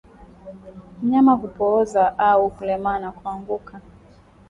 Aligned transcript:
Mnyama 1.01 1.33
hupooza 1.33 2.17
au 2.17 2.49
kulemaa 2.49 2.99
na 2.99 3.11
kuanguka 3.11 3.81